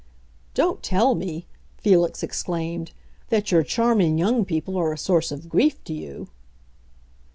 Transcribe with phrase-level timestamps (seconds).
[0.55, 1.45] "Don't tell me,"
[1.77, 2.91] Felix exclaimed,
[3.29, 6.27] "that your charming young people are a source of grief to you!"